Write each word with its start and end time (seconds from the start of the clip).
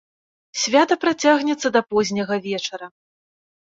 Свята 0.61 0.93
працягнецца 1.05 1.67
да 1.79 1.85
позняга 1.95 2.35
вечара. 2.51 2.95